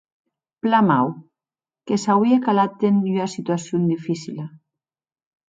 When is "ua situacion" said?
3.13-3.81